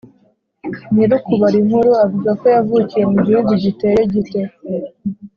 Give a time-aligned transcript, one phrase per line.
[0.93, 4.41] Nyir’ukubara inkuru avuga ko yavukiye mu gihugu giteye gite?